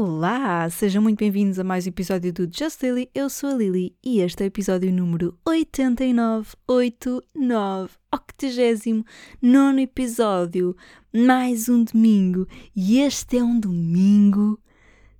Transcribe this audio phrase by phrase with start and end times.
[0.00, 3.10] Olá, sejam muito bem-vindos a mais um episódio do Just Lily.
[3.12, 10.76] Eu sou a Lily e este é o episódio número 89, 89, 89 episódio,
[11.12, 14.62] mais um domingo e este é um domingo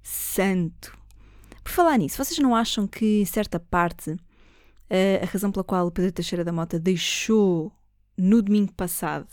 [0.00, 0.96] santo.
[1.64, 4.16] Por falar nisso, vocês não acham que, em certa parte,
[5.20, 7.72] a razão pela qual o Pedro Teixeira da Mota deixou
[8.16, 9.26] no domingo passado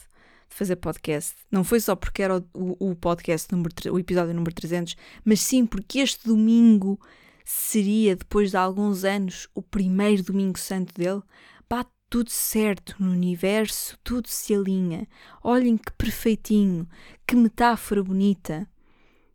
[0.49, 1.35] de fazer podcast.
[1.51, 5.65] Não foi só porque era o, o, podcast, número, o episódio número 300, mas sim
[5.65, 6.99] porque este domingo
[7.43, 11.21] seria, depois de alguns anos, o primeiro domingo santo dele.
[11.69, 15.07] Bate tudo certo no universo, tudo se alinha.
[15.43, 16.87] Olhem que perfeitinho,
[17.27, 18.67] que metáfora bonita.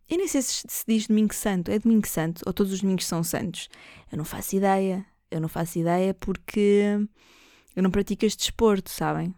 [0.09, 3.07] Eu nem sei se se diz domingo santo, é domingo santo ou todos os domingos
[3.07, 3.69] são santos.
[4.11, 5.07] Eu não faço ideia.
[5.31, 6.99] Eu não faço ideia porque
[7.77, 9.35] eu não pratico este desporto, sabem?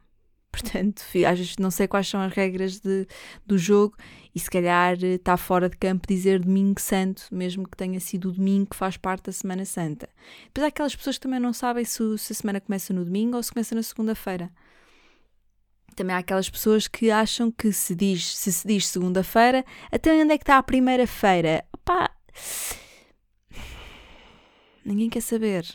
[0.52, 3.06] Portanto, às não sei quais são as regras de,
[3.46, 3.96] do jogo
[4.34, 8.32] e se calhar está fora de campo dizer domingo santo, mesmo que tenha sido o
[8.32, 10.08] domingo que faz parte da Semana Santa.
[10.44, 13.36] Depois há aquelas pessoas que também não sabem se, se a semana começa no domingo
[13.36, 14.50] ou se começa na segunda-feira.
[15.96, 20.34] Também há aquelas pessoas que acham que se diz, se, se diz segunda-feira, até onde
[20.34, 21.64] é que está a primeira-feira?
[21.72, 22.10] Opá!
[24.84, 25.66] Ninguém quer saber.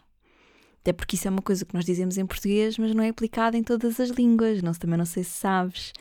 [0.87, 3.57] Até porque isso é uma coisa que nós dizemos em português, mas não é aplicada
[3.57, 4.61] em todas as línguas.
[4.61, 5.91] Não, também não sei se sabes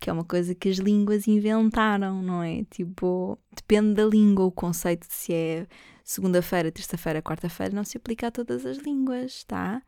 [0.00, 2.64] que é uma coisa que as línguas inventaram, não é?
[2.64, 5.68] Tipo, depende da língua, o conceito de se é
[6.02, 9.80] segunda-feira, terça-feira, quarta-feira, não se aplica a todas as línguas, tá?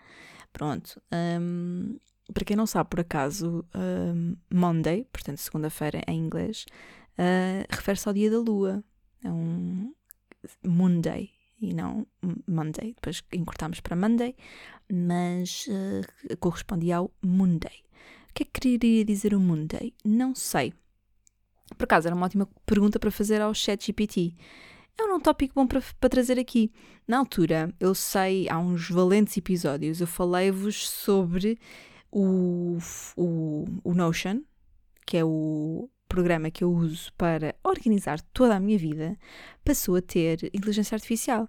[0.53, 1.03] Pronto.
[1.13, 1.99] Um,
[2.33, 6.65] para quem não sabe, por acaso, um, Monday, portanto, segunda-feira em inglês,
[7.19, 8.85] uh, refere-se ao dia da lua.
[9.25, 9.93] É um
[10.65, 11.34] Monday,
[11.71, 12.07] e não
[12.49, 12.95] Monday.
[12.95, 14.35] Depois encurtámos para Monday,
[14.91, 17.85] mas uh, correspondia ao Monday.
[18.31, 19.95] O que é que queria dizer o Monday?
[20.05, 20.73] Não sei.
[21.77, 24.35] Por acaso, era uma ótima pergunta para fazer ao ChatGPT.
[24.99, 26.73] É um tópico bom para, para trazer aqui.
[27.07, 31.59] Na altura, eu sei, há uns valentes episódios, eu falei-vos sobre
[32.11, 32.79] o,
[33.17, 34.43] o, o Notion,
[35.05, 39.17] que é o programa que eu uso para organizar toda a minha vida
[39.65, 41.49] passou a ter inteligência artificial.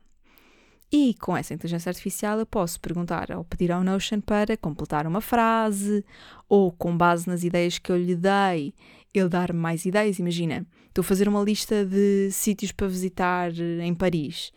[0.92, 5.22] E com essa inteligência artificial eu posso perguntar ou pedir ao Notion para completar uma
[5.22, 6.06] frase
[6.48, 8.74] ou com base nas ideias que eu lhe dei,
[9.14, 10.20] ele dar mais ideias.
[10.20, 14.52] Imagina, estou a fazer uma lista de sítios para visitar em Paris.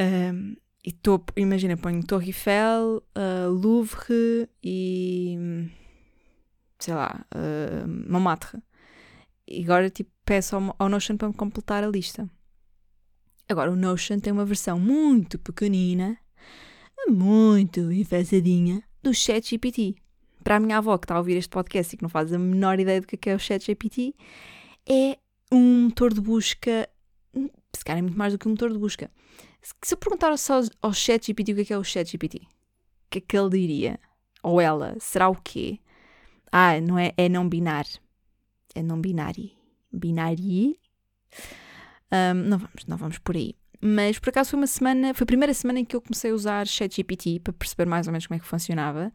[0.00, 5.68] Um, e estou, imagina, ponho Torre Eiffel, uh, Louvre e
[6.78, 8.60] sei lá, uh, Montmartre.
[9.46, 12.28] E agora tipo, peço ao, ao Notion para me completar a lista.
[13.48, 16.16] Agora, o Notion tem uma versão muito pequenina,
[17.08, 19.96] muito enfesadinha, do ChatGPT.
[20.42, 22.38] Para a minha avó que está a ouvir este podcast e que não faz a
[22.38, 24.14] menor ideia do que é, é o ChatGPT,
[24.88, 25.18] é
[25.52, 26.88] um motor de busca,
[27.74, 29.10] se calhar é muito mais do que um motor de busca.
[29.82, 33.18] Se eu perguntar só ao ChatGPT o que é, que é o ChatGPT, o que
[33.18, 34.00] é que ele diria?
[34.42, 35.78] Ou ela, será o quê?
[36.50, 38.01] Ah, não é, é não binário
[38.74, 39.50] é não binário.
[39.92, 40.76] Binário.
[42.12, 43.54] Um, não vamos, não vamos por aí.
[43.84, 46.34] Mas por acaso foi uma semana, foi a primeira semana em que eu comecei a
[46.34, 49.12] usar ChatGPT para perceber mais ou menos como é que funcionava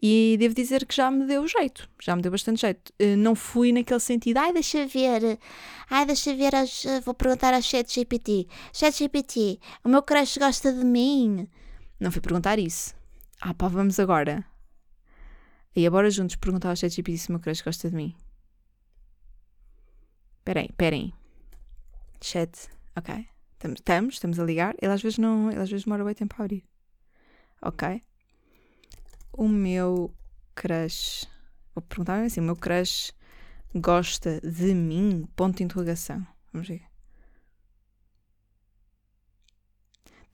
[0.00, 2.92] e devo dizer que já me deu jeito, já me deu bastante jeito.
[3.02, 5.36] Uh, não fui naquele sentido, ai deixa ver,
[5.90, 6.52] ai deixa ver,
[7.04, 11.48] vou perguntar ao ChatGPT, ChatGPT, o meu crush gosta de mim.
[11.98, 12.94] Não fui perguntar isso.
[13.40, 14.44] Ah pá, vamos agora.
[15.74, 18.14] E agora juntos perguntar ao ChatGPT se o meu crush gosta de mim.
[20.44, 21.14] Esperem, esperem.
[22.20, 22.68] Chat.
[22.94, 23.26] Ok.
[23.74, 24.74] Estamos, estamos a ligar.
[24.78, 25.50] Ele às vezes não.
[25.50, 26.62] Ele às vezes demora bem tempo a abrir.
[27.62, 28.02] Ok.
[29.32, 30.14] O meu
[30.54, 31.26] crush.
[31.74, 33.14] Vou perguntar assim: o meu crush
[33.74, 35.26] gosta de mim?
[35.34, 36.26] Ponto de interrogação.
[36.52, 36.82] Vamos ver.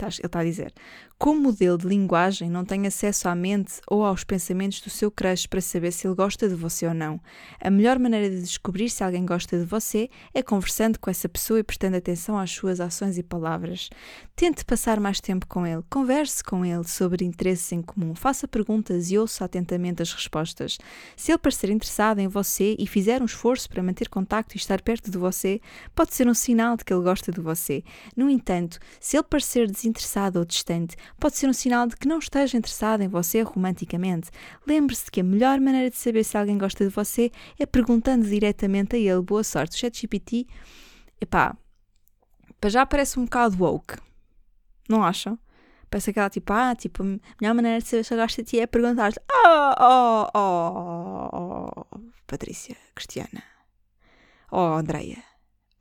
[0.01, 0.73] ele está a dizer,
[1.21, 5.47] como modelo de linguagem não tem acesso à mente ou aos pensamentos do seu crush
[5.47, 7.21] para saber se ele gosta de você ou não.
[7.61, 11.61] A melhor maneira de descobrir se alguém gosta de você é conversando com essa pessoa
[11.61, 13.91] e prestando atenção às suas ações e palavras.
[14.35, 19.11] Tente passar mais tempo com ele, converse com ele sobre interesses em comum, faça perguntas
[19.11, 20.79] e ouça atentamente as respostas.
[21.15, 24.81] Se ele parecer interessado em você e fizer um esforço para manter contacto e estar
[24.81, 25.61] perto de você,
[25.95, 27.85] pode ser um sinal de que ele gosta de você.
[28.17, 32.07] No entanto, se ele parecer desinteressado, desinteressado ou distante pode ser um sinal de que
[32.07, 34.31] não esteja interessado em você romanticamente.
[34.67, 38.97] Lembre-se que a melhor maneira de saber se alguém gosta de você é perguntando diretamente
[38.97, 39.23] a ele.
[39.23, 39.77] Boa sorte.
[39.77, 40.47] O ChatGPT,
[41.21, 41.57] epá,
[42.61, 43.97] para já parece um bocado woke.
[44.89, 45.39] Não acham?
[45.91, 47.07] Parece aquela tipo, ah, tipo, a
[47.41, 52.77] melhor maneira de saber se gosta de ti é perguntar-te, oh, oh, oh, oh, Patrícia,
[52.95, 53.43] Cristiana,
[54.53, 55.31] oh, Andreia,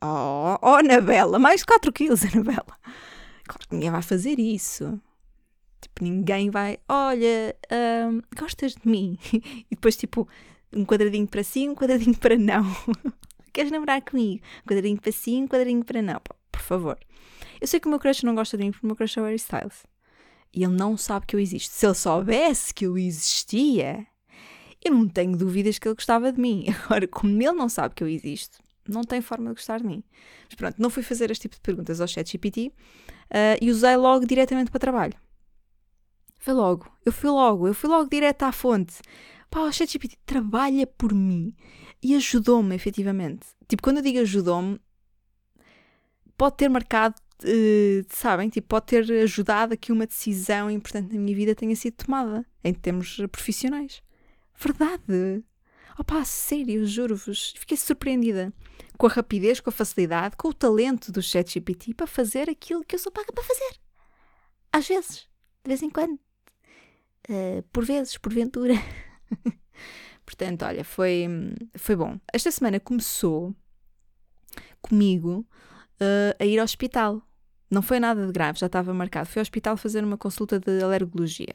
[0.02, 2.78] Oh, oh Anabela, mais 4 quilos, Anabela.
[3.44, 5.00] Claro que ninguém vai fazer isso.
[5.80, 7.56] Tipo, ninguém vai, olha,
[8.10, 9.18] hum, gostas de mim?
[9.70, 10.28] E depois, tipo,
[10.72, 12.64] um quadradinho para sim, um quadradinho para não.
[13.52, 14.42] Queres namorar comigo?
[14.64, 16.20] Um quadradinho para sim, um quadradinho para não.
[16.52, 16.98] Por favor.
[17.60, 19.22] Eu sei que o meu crush não gosta de mim porque o meu crush é
[19.22, 19.86] o Harry Styles.
[20.52, 21.74] E ele não sabe que eu existo.
[21.74, 24.06] Se ele soubesse que eu existia,
[24.84, 26.66] eu não tenho dúvidas que ele gostava de mim.
[26.84, 30.02] Agora, como ele não sabe que eu existo, não tem forma de gostar de mim.
[30.44, 32.72] Mas pronto, não fui fazer este tipo de perguntas ao ChatGPT
[33.30, 35.14] uh, e usei logo diretamente para trabalho.
[36.40, 38.94] Foi logo, eu fui logo, eu fui logo direto à fonte.
[39.50, 41.54] Pá, o ChatGPT trabalha por mim
[42.02, 43.46] e ajudou-me, efetivamente.
[43.68, 44.80] Tipo, quando eu digo ajudou-me,
[46.38, 47.14] pode ter marcado,
[47.44, 48.48] uh, sabem?
[48.48, 52.46] Tipo, pode ter ajudado a que uma decisão importante na minha vida tenha sido tomada,
[52.64, 54.02] em termos profissionais.
[54.58, 55.44] Verdade!
[55.98, 58.50] Opá, sério, juro-vos, fiquei surpreendida
[58.96, 62.94] com a rapidez, com a facilidade, com o talento do ChatGPT para fazer aquilo que
[62.94, 63.78] eu sou paga para fazer.
[64.72, 65.28] Às vezes,
[65.64, 66.18] de vez em quando.
[67.30, 68.74] Uh, por vezes, porventura.
[70.26, 71.28] Portanto, olha, foi,
[71.76, 72.18] foi bom.
[72.32, 73.54] Esta semana começou
[74.82, 75.46] comigo
[76.00, 77.22] uh, a ir ao hospital.
[77.70, 79.28] Não foi nada de grave, já estava marcado.
[79.28, 81.54] Fui ao hospital fazer uma consulta de alergologia.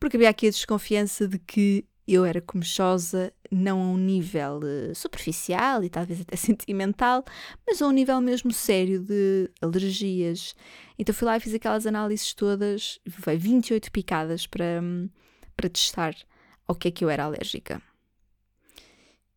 [0.00, 4.94] Porque havia aqui a desconfiança de que eu era comechosa, não a um nível uh,
[4.94, 7.24] superficial e talvez até sentimental,
[7.66, 10.54] mas a um nível mesmo sério de alergias.
[10.98, 14.82] Então fui lá e fiz aquelas análises todas, foi 28 picadas para,
[15.56, 16.14] para testar
[16.66, 17.80] ao que é que eu era alérgica.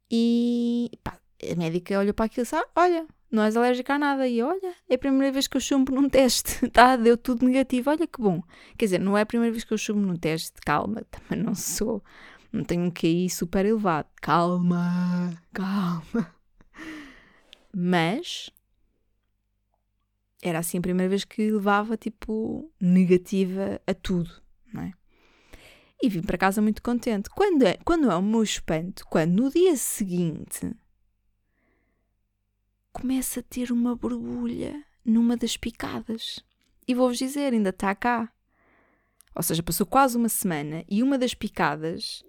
[0.09, 1.19] E pá,
[1.51, 4.27] a médica olhou para aquilo e disse: ah, Olha, não és alérgica a nada.
[4.27, 6.95] E olha, é a primeira vez que eu chumbo num teste, tá?
[6.95, 8.41] Deu tudo negativo, olha que bom.
[8.77, 11.55] Quer dizer, não é a primeira vez que eu chumbo num teste, calma, também não
[11.55, 12.03] sou,
[12.55, 16.33] não tenho um QI super elevado, calma, calma.
[17.75, 18.49] Mas
[20.41, 24.41] era assim a primeira vez que levava tipo negativa a tudo,
[24.73, 24.93] não é?
[26.01, 27.29] E vim para casa muito contente.
[27.29, 30.71] Quando é, quando é o meu espanto, quando no dia seguinte
[32.93, 36.39] começa a ter uma borbulha numa das picadas.
[36.87, 38.31] E vou-vos dizer, ainda está cá.
[39.35, 42.23] Ou seja, passou quase uma semana e uma das picadas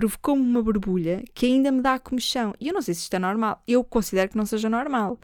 [0.00, 2.54] provocou-me uma borbulha que ainda me dá comichão.
[2.58, 3.62] E eu não sei se isto é normal.
[3.68, 5.18] Eu considero que não seja normal.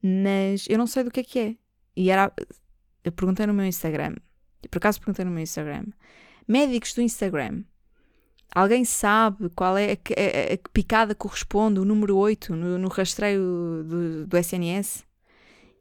[0.00, 1.56] Mas eu não sei do que é que é.
[1.96, 2.32] E era.
[3.02, 4.14] Eu perguntei no meu Instagram.
[4.70, 5.86] Por acaso perguntei no meu Instagram.
[6.46, 7.64] Médicos do Instagram
[8.54, 13.84] Alguém sabe qual é a, a, a picada corresponde, o número 8 no, no rastreio
[13.84, 15.04] do, do, SNS?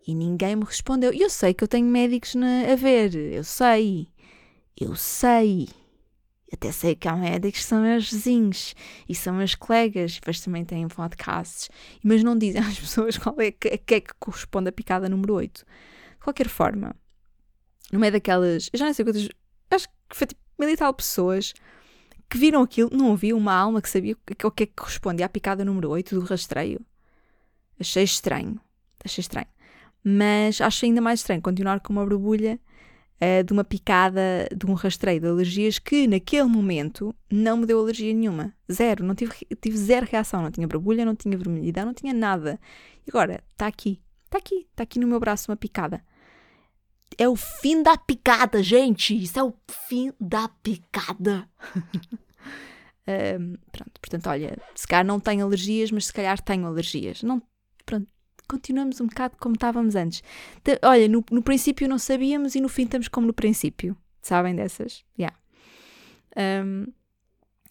[0.07, 1.13] E ninguém me respondeu.
[1.13, 4.07] E eu sei que eu tenho médicos na, a ver, eu sei,
[4.79, 5.69] eu sei.
[6.53, 8.75] Até sei que há médicos que são meus vizinhos
[9.09, 11.69] e são meus colegas, depois também têm podcasts,
[12.03, 15.33] mas não dizem às pessoas qual é que, que é que corresponde a picada número
[15.33, 15.65] 8.
[15.65, 16.95] De qualquer forma,
[17.91, 18.69] no meio daquelas.
[18.71, 19.27] Eu já não sei quantas.
[19.71, 21.53] Acho que foi tipo mil e tal pessoas
[22.29, 25.29] que viram aquilo, não havia uma alma que sabia o que é que correspondia à
[25.29, 26.81] picada número 8 do rastreio.
[27.79, 28.59] Achei estranho.
[29.03, 29.47] Achei estranho.
[30.03, 32.59] Mas acho ainda mais estranho continuar com uma borbulha
[33.21, 37.79] uh, de uma picada de um rastreio de alergias que naquele momento não me deu
[37.79, 38.53] alergia nenhuma.
[38.71, 39.03] Zero.
[39.03, 40.41] Não tive, tive zero reação.
[40.41, 42.59] Não tinha borbulha, não tinha vermelhidão, não tinha nada.
[43.05, 44.01] E agora, está aqui.
[44.25, 44.67] Está aqui.
[44.71, 46.03] Está aqui no meu braço uma picada.
[47.17, 49.15] É o fim da picada, gente.
[49.15, 49.53] Isso é o
[49.87, 51.47] fim da picada.
[53.07, 57.23] um, pronto, portanto, olha, se calhar não tenho alergias, mas se calhar tenho alergias.
[57.23, 57.41] Não,
[57.85, 58.07] pronto,
[58.45, 60.23] continuamos um bocado como estávamos antes.
[60.81, 63.97] Olha, no, no, princípio não sabíamos e no fim estamos como no princípio.
[64.21, 65.03] Sabem dessas?
[65.17, 65.37] Yeah.
[66.35, 66.87] Um,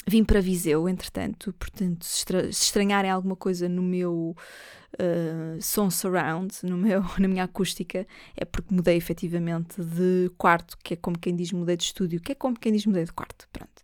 [0.06, 4.36] vim para Viseu, entretanto, portanto, se, estra se estranharem alguma coisa no meu
[4.94, 10.94] uh, som surround, no meu, na minha acústica, é porque mudei efetivamente de quarto, que
[10.94, 13.48] é como quem diz mudei de estúdio, que é como quem diz mudei de quarto,
[13.52, 13.82] pronto.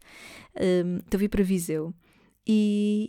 [0.56, 1.94] Um, então vim para Viseu
[2.46, 3.08] e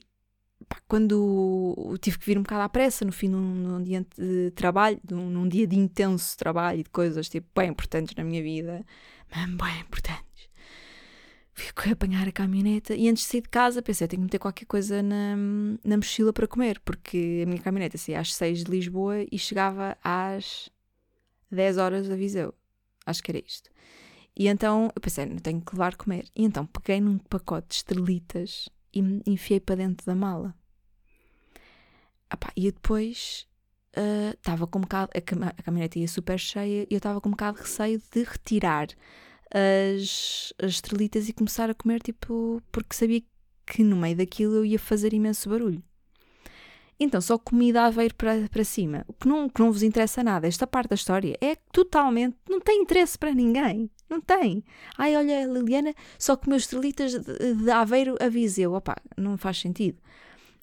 [0.71, 4.51] pá, quando tive que vir um bocado à pressa, no fim num, num dia de
[4.51, 8.41] trabalho, num, num, dia de intenso trabalho e de coisas tipo, bem importantes na minha
[8.41, 8.85] vida,
[9.29, 10.31] bem importantes
[11.53, 14.65] fui apanhar a caminhoneta e antes de sair de casa pensei, tenho que meter qualquer
[14.65, 15.35] coisa na,
[15.83, 19.97] na mochila para comer, porque a minha caminhoneta saía às 6 de Lisboa e chegava
[20.03, 20.69] às
[21.51, 22.53] 10 horas a Viseu.
[23.05, 23.69] Acho que era isto.
[24.37, 26.25] E então eu pensei, não tenho que levar comer.
[26.35, 30.55] E então peguei num pacote de estrelitas e me enfiei para dentro da mala.
[32.31, 33.47] Epá, e depois
[34.37, 35.11] estava uh, com um bocado.
[35.13, 38.23] A, a caminhoneta ia super cheia e eu estava com um bocado de receio de
[38.23, 38.87] retirar
[39.53, 43.21] as, as estrelitas e começar a comer, tipo, porque sabia
[43.65, 45.83] que no meio daquilo eu ia fazer imenso barulho.
[46.99, 49.03] Então só comida a veio para, para cima.
[49.07, 52.37] O que não, que não vos interessa nada, esta parte da história, é totalmente.
[52.47, 53.89] não tem interesse para ninguém.
[54.07, 54.63] Não tem.
[54.97, 58.73] Ai, olha, a Liliana só comeu estrelitas de, de Aveiro a Viseu.
[58.73, 59.97] Opa, não faz sentido.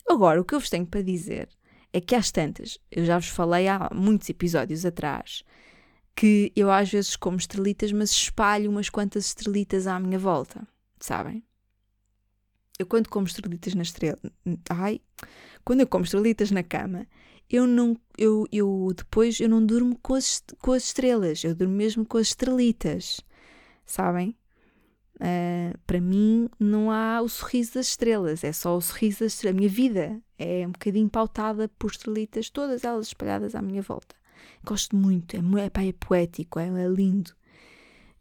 [0.09, 1.49] Agora, o que eu vos tenho para dizer
[1.93, 5.43] é que às tantas, eu já vos falei há muitos episódios atrás,
[6.15, 10.67] que eu às vezes como estrelitas, mas espalho umas quantas estrelitas à minha volta,
[11.01, 11.45] sabem?
[12.79, 14.19] Eu quando como estrelitas na estrela,
[14.71, 15.01] ai,
[15.65, 17.07] quando eu como estrelitas na cama,
[17.51, 21.75] eu não, eu, eu depois eu não durmo com as, com as estrelas, eu durmo
[21.75, 23.21] mesmo com as estrelitas,
[23.85, 24.37] sabem?
[25.21, 29.57] Uh, para mim não há o sorriso das estrelas, é só o sorriso das estrelas.
[29.57, 34.15] A minha vida é um bocadinho pautada por estrelitas, todas elas espalhadas à minha volta.
[34.65, 37.33] Gosto muito, é, é, é poético, é, é, lindo.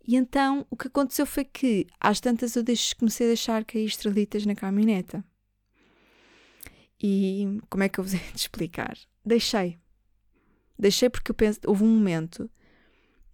[0.07, 3.85] E então o que aconteceu foi que às tantas eu deixo, comecei a deixar cair
[3.85, 5.23] estrelitas na caminhoneta.
[7.01, 8.97] E como é que eu vos hei explicar?
[9.23, 9.77] Deixei.
[10.79, 12.49] Deixei porque eu penso, houve um momento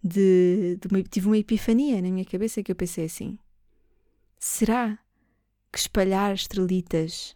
[0.02, 3.38] de, de uma, tive uma epifania na minha cabeça que eu pensei assim:
[4.46, 4.98] será
[5.72, 7.34] que espalhar estrelitas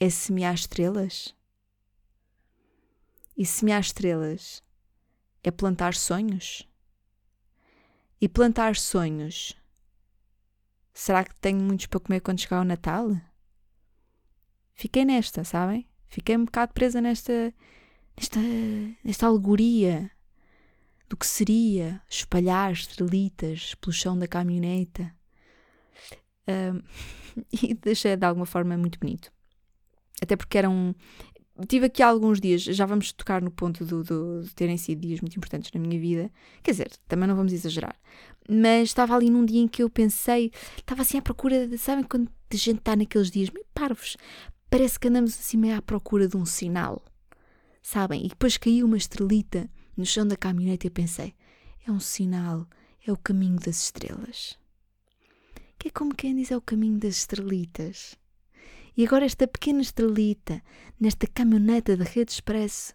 [0.00, 1.36] é semear estrelas?
[3.36, 4.62] E semear estrelas
[5.44, 6.66] é plantar sonhos?
[8.18, 9.54] E plantar sonhos,
[10.94, 13.10] será que tenho muitos para comer quando chegar o Natal?
[14.72, 15.86] Fiquei nesta, sabem?
[16.08, 17.52] Fiquei um bocado presa nesta,
[18.16, 18.40] nesta,
[19.04, 20.10] nesta alegoria
[21.06, 25.14] do que seria espalhar estrelitas pelo chão da caminhoneta.
[27.62, 29.32] E deixei de alguma forma muito bonito.
[30.20, 30.94] Até porque eram,
[31.66, 35.20] tive aqui alguns dias, já vamos tocar no ponto do, do, de terem sido dias
[35.20, 36.30] muito importantes na minha vida,
[36.62, 37.96] quer dizer, também não vamos exagerar,
[38.48, 42.04] mas estava ali num dia em que eu pensei, estava assim à procura, de, sabem
[42.04, 44.16] quando a gente está naqueles dias meio parvos,
[44.70, 47.04] parece que andamos assim meio à procura de um sinal,
[47.82, 48.24] sabem?
[48.24, 51.34] E depois caiu uma estrelita no chão da caminhonete e eu pensei,
[51.86, 52.66] é um sinal,
[53.06, 54.61] é o caminho das estrelas.
[55.82, 58.16] Que é como quem diz é o caminho das estrelitas.
[58.96, 60.62] E agora esta pequena estrelita,
[61.00, 62.94] nesta caminhoneta de rede expresso,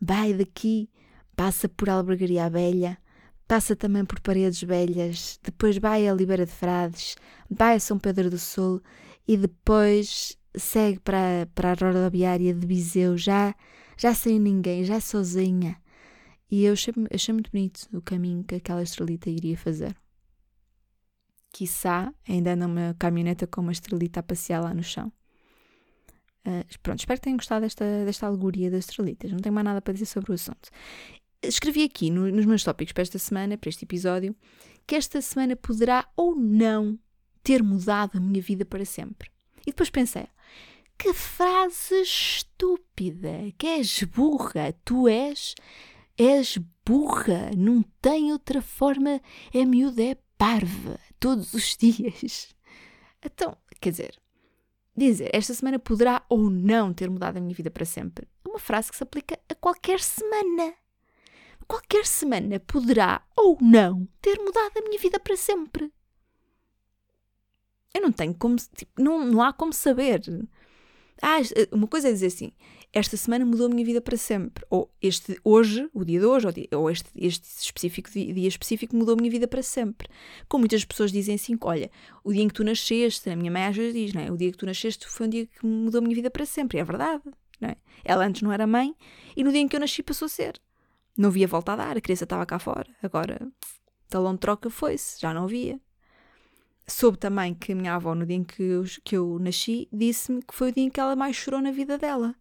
[0.00, 0.90] vai daqui,
[1.36, 2.98] passa por Albergaria Velha,
[3.46, 7.14] passa também por Paredes Velhas, depois vai a Libera de Frades,
[7.48, 8.82] vai a São Pedro do Sul
[9.28, 13.54] e depois segue para, para a rodoviária de Viseu, já,
[13.96, 15.80] já sem ninguém, já sozinha.
[16.50, 19.94] E eu achei, achei muito bonito o caminho que aquela estrelita iria fazer.
[21.54, 25.12] Quiçá ainda numa caminhoneta com uma estrelita a passear lá no chão.
[26.44, 29.30] Uh, pronto, espero que tenham gostado desta, desta alegoria das estrelitas.
[29.30, 30.68] Não tenho mais nada para dizer sobre o assunto.
[31.40, 34.34] Escrevi aqui no, nos meus tópicos para esta semana, para este episódio,
[34.84, 36.98] que esta semana poderá ou não
[37.44, 39.30] ter mudado a minha vida para sempre.
[39.60, 40.26] E depois pensei,
[40.98, 45.54] que frase estúpida, que és burra, tu és,
[46.18, 49.20] és burra, não tem outra forma,
[49.52, 52.54] é miúda, é parva, todos os dias.
[53.24, 54.20] Então, quer dizer,
[54.96, 58.60] Dizer esta semana poderá ou não ter mudado a minha vida para sempre é uma
[58.60, 60.72] frase que se aplica a qualquer semana.
[61.66, 65.92] Qualquer semana poderá ou não ter mudado a minha vida para sempre.
[67.92, 68.54] Eu não tenho como.
[68.54, 70.20] Tipo, não, não há como saber.
[71.22, 71.38] Ah,
[71.72, 72.52] uma coisa é dizer assim:
[72.94, 74.64] esta semana mudou a minha vida para sempre.
[74.70, 79.14] Ou este hoje, o dia de hoje, ou, este, este específico dia, dia, específico mudou
[79.14, 80.08] a minha vida para sempre.
[80.48, 81.90] Como muitas pessoas dizem assim, olha,
[82.22, 84.30] o dia em que tu nasceste, a minha mãe às vezes diz, não é?
[84.30, 86.78] O dia que tu nasceste foi um dia que mudou a minha vida para sempre.
[86.78, 87.24] E é verdade,
[87.60, 87.76] não é?
[88.04, 88.94] Ela antes não era mãe
[89.36, 90.60] e no dia em que eu nasci passou a ser.
[91.16, 92.86] Não havia volta a dar, a criança estava cá fora.
[93.02, 93.40] Agora,
[94.08, 95.80] talão de troca foi-se, já não havia.
[96.86, 100.42] Soube também que a minha avó, no dia em que eu, que eu nasci, disse-me
[100.42, 102.34] que foi o dia em que ela mais chorou na vida dela.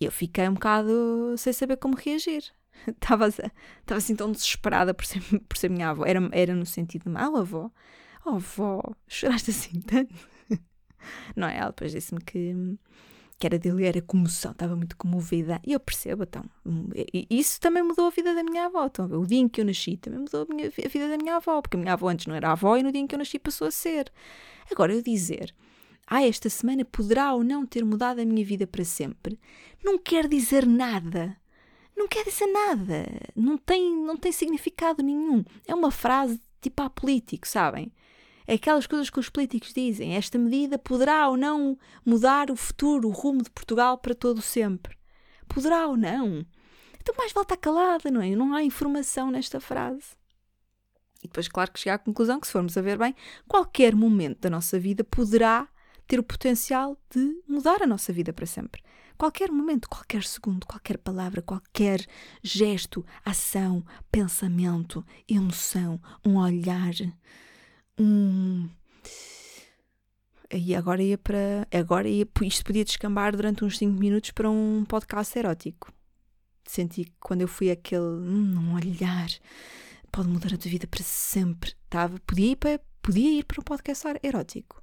[0.00, 2.44] E eu fiquei um bocado sem saber como reagir.
[2.86, 6.04] Estava, estava assim tão desesperada por ser, por ser minha avó.
[6.06, 7.70] Era, era no sentido de mal, avó.
[8.24, 10.14] Oh, avó, choraste assim tanto?
[11.34, 11.56] Não é?
[11.58, 12.54] Ela depois disse-me que,
[13.38, 15.60] que era dele, era comoção, estava muito comovida.
[15.64, 16.44] E eu percebo, então.
[17.30, 18.86] Isso também mudou a vida da minha avó.
[18.86, 21.36] Então, o dia em que eu nasci também mudou a, minha, a vida da minha
[21.36, 21.62] avó.
[21.62, 23.38] Porque a minha avó antes não era avó e no dia em que eu nasci
[23.38, 24.12] passou a ser.
[24.70, 25.54] Agora, eu dizer
[26.10, 29.38] ah, esta semana poderá ou não ter mudado a minha vida para sempre,
[29.84, 31.36] não quer dizer nada.
[31.94, 33.04] Não quer dizer nada.
[33.36, 35.44] Não tem, não tem significado nenhum.
[35.66, 37.92] É uma frase tipo a político, sabem?
[38.50, 40.16] É aquelas coisas que os políticos dizem.
[40.16, 44.96] Esta medida poderá ou não mudar o futuro, o rumo de Portugal para todo sempre.
[45.46, 46.46] Poderá ou não.
[46.98, 48.30] Então mais volta calada, não é?
[48.34, 50.16] Não há informação nesta frase.
[51.22, 53.14] E depois, claro que chega à conclusão que, se formos a ver bem,
[53.46, 55.68] qualquer momento da nossa vida poderá
[56.06, 58.82] ter o potencial de mudar a nossa vida para sempre.
[59.18, 62.06] Qualquer momento, qualquer segundo, qualquer palavra, qualquer
[62.42, 66.94] gesto, ação, pensamento, emoção, um olhar,
[70.50, 71.66] E agora ia para.
[71.72, 75.92] Agora ia, isto podia descambar durante uns 5 minutos para um podcast erótico.
[76.64, 78.02] Senti que quando eu fui aquele.
[78.02, 79.28] Hum, um olhar.
[80.10, 81.74] Pode mudar a tua vida para sempre.
[81.90, 84.82] Tava, podia, ir para, podia ir para um podcast erótico.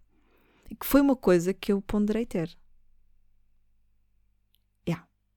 [0.79, 2.55] Que foi uma coisa que eu ponderei ter.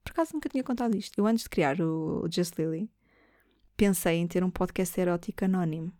[0.08, 1.18] Por acaso nunca tinha contado isto.
[1.18, 2.90] Eu, antes de criar o Just Lily,
[3.76, 5.92] pensei em ter um podcast erótico anónimo.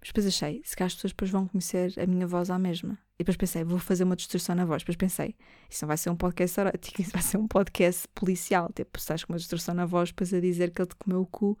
[0.00, 2.98] Mas depois achei, se cá as pessoas depois vão conhecer a minha voz à mesma.
[3.14, 4.82] E depois pensei, vou fazer uma distorção na voz.
[4.82, 5.36] Depois pensei,
[5.68, 8.70] isso não vai ser um podcast erótico, isso vai ser um podcast policial.
[8.74, 11.26] Tipo, estás com uma distorção na voz, depois a dizer que ele te comeu o
[11.26, 11.58] cu,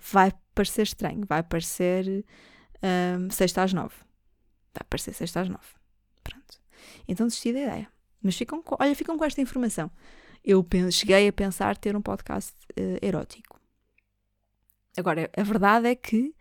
[0.00, 1.24] vai parecer estranho.
[1.26, 2.24] Vai parecer
[2.82, 3.94] um, sexta às nove.
[4.74, 5.66] Vai parecer sexta às nove.
[6.22, 6.60] Pronto.
[7.08, 7.88] Então desisti da ideia.
[8.22, 9.90] Mas ficam, olha, ficam com esta informação
[10.44, 13.60] eu cheguei a pensar ter um podcast uh, erótico.
[14.96, 16.34] Agora, a verdade é que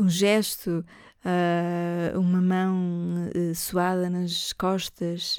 [0.00, 0.84] um gesto,
[1.24, 5.38] uh, uma mão uh, suada nas costas,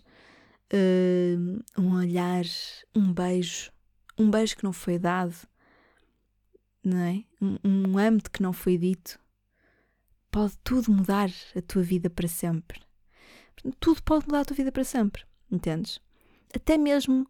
[1.77, 2.45] um olhar,
[2.95, 3.71] um beijo,
[4.17, 5.35] um beijo que não foi dado,
[6.81, 7.23] não é?
[7.41, 9.19] Um, um que não foi dito,
[10.31, 12.79] pode tudo mudar a tua vida para sempre.
[13.81, 15.99] Tudo pode mudar a tua vida para sempre, entendes?
[16.55, 17.27] Até mesmo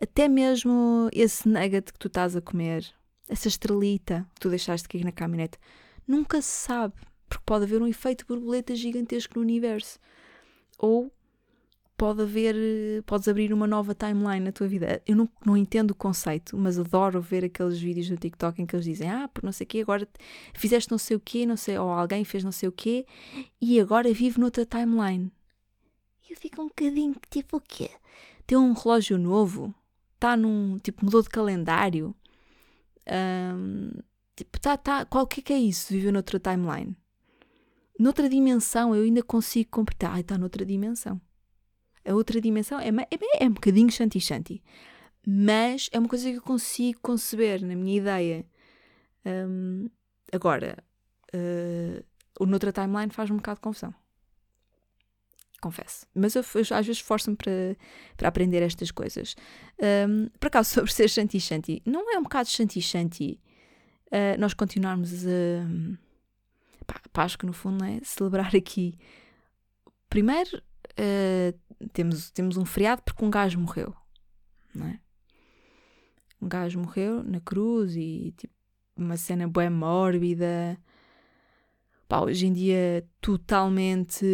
[0.00, 2.86] até mesmo esse nugget que tu estás a comer,
[3.28, 5.58] essa estrelita que tu deixaste cair na caminhonete,
[6.06, 6.94] nunca se sabe,
[7.28, 9.98] porque pode haver um efeito borboleta gigantesco no universo.
[10.78, 11.12] Ou
[11.96, 12.54] pode haver,
[13.04, 15.02] podes abrir uma nova timeline na tua vida.
[15.06, 18.74] Eu não, não entendo o conceito, mas adoro ver aqueles vídeos no TikTok em que
[18.74, 20.08] eles dizem: Ah, por não sei o quê, agora
[20.54, 23.06] fizeste não sei o quê, não sei, ou alguém fez não sei o quê,
[23.60, 25.30] e agora vive noutra timeline.
[26.28, 27.90] E eu fico um bocadinho tipo o quê?
[28.46, 29.74] Tem um relógio novo?
[30.20, 30.78] está num.
[30.78, 32.14] Tipo, mudou de calendário.
[33.08, 33.90] Um,
[34.44, 35.92] tipo, tá, tá, qual que é, que é isso?
[35.92, 36.96] Viver noutra timeline.
[37.98, 40.14] Noutra dimensão, eu ainda consigo compreender.
[40.14, 41.20] Ai, está noutra dimensão.
[42.04, 44.62] A outra dimensão é, é, é um bocadinho shanti-shanti.
[45.26, 48.46] Mas é uma coisa que eu consigo conceber na minha ideia.
[49.26, 49.90] Um,
[50.32, 50.82] agora,
[51.34, 52.04] uh,
[52.40, 53.94] o noutra timeline faz um bocado de confusão
[55.60, 56.06] confesso.
[56.14, 57.76] Mas eu, eu às vezes esforço-me para,
[58.16, 59.36] para aprender estas coisas.
[60.08, 63.38] Um, por acaso, sobre ser shanti-shanti, não é um bocado shanti-shanti
[64.10, 66.86] uh, nós continuarmos a.
[66.86, 68.98] Pá, Páscoa, no fundo, é celebrar aqui.
[70.08, 73.94] Primeiro, uh, temos, temos um feriado porque um gajo morreu,
[74.74, 75.00] não é?
[76.40, 78.54] Um gajo morreu na cruz e tipo,
[78.96, 80.78] uma cena bem mórbida
[82.10, 84.26] pá, hoje em dia totalmente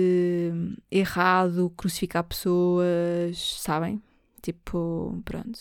[0.91, 4.03] errado crucificar pessoas, sabem?
[4.41, 5.59] Tipo, pronto.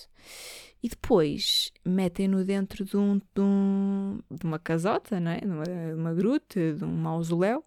[0.85, 5.39] E depois metem-no dentro de, um, de, um, de uma casota, não é?
[5.39, 7.65] de, uma, de uma gruta, de um mausoléu.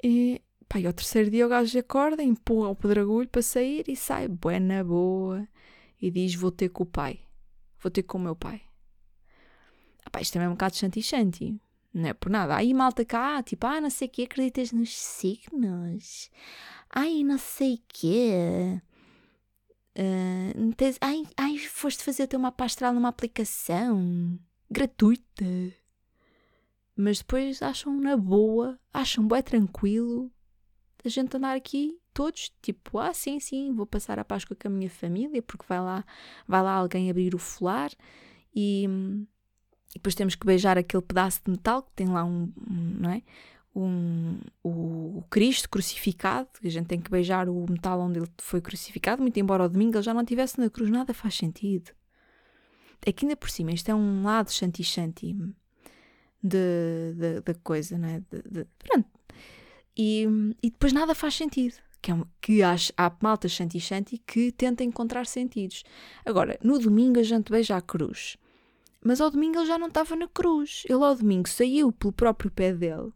[0.00, 3.96] E, pá, e ao terceiro dia o gajo acorda, empurra o pedragulho para sair e
[3.96, 5.44] sai, buena boa,
[6.00, 7.18] e diz: Vou ter com o pai,
[7.82, 8.62] vou ter com o meu pai.
[10.04, 11.60] Ah, pá, isto também é um bocado chanti-chanti.
[11.92, 12.54] Não é por nada.
[12.54, 16.30] Aí malta cá, tipo, ah, não sei o quê, acreditas nos signos?
[16.88, 18.80] Ai, não sei o quê.
[19.96, 24.38] Uh, tens, ai, ai, foste fazer o teu mapa astral numa aplicação
[24.70, 25.44] gratuita.
[26.96, 30.30] Mas depois acham na boa, acham bem tranquilo
[31.04, 34.70] a gente andar aqui todos, tipo, ah, sim, sim, vou passar a Páscoa com a
[34.70, 36.04] minha família, porque vai lá,
[36.46, 37.90] vai lá alguém abrir o folar
[38.54, 38.86] e
[39.90, 43.10] e depois temos que beijar aquele pedaço de metal que tem lá um, um não
[43.10, 43.22] é?
[43.74, 49.22] Um, o, Cristo crucificado, a gente tem que beijar o metal onde ele foi crucificado,
[49.22, 51.92] muito embora ao domingo ele já não estivesse na cruz, nada faz sentido.
[53.06, 55.34] Aqui ainda por cima, isto é um lado shanti-shanti
[56.42, 56.58] da
[57.14, 58.20] de, de, coisa, não é?
[58.30, 59.08] De, de, pronto.
[59.96, 60.26] E,
[60.62, 61.76] e depois nada faz sentido.
[62.02, 65.84] Que, é que há, há malta shanti-shanti que tenta encontrar sentidos.
[66.24, 68.36] Agora, no domingo a gente beija a cruz
[69.02, 70.82] mas ao domingo ele já não estava na cruz.
[70.86, 73.12] Ele ao domingo saiu pelo próprio pé dele,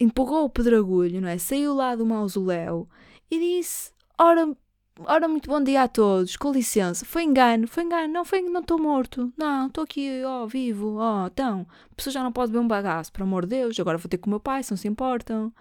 [0.00, 1.38] empurrou o pedragulho, não é?
[1.38, 2.88] Saiu lá do mausoléu
[3.30, 4.56] e disse: Ora,
[5.00, 7.04] ora muito bom dia a todos, com licença.
[7.04, 9.32] Foi engano, foi engano, não foi não estou morto.
[9.36, 11.66] Não, estou aqui, ó, oh, vivo, ó, oh, então.
[11.90, 14.18] A pessoa já não pode beber um bagaço, por amor de Deus, agora vou ter
[14.18, 15.52] com o meu pai, se não se importam.